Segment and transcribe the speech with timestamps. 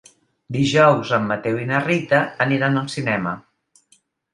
[0.55, 3.41] Dijous en Mateu i na Rita aniran al cinema.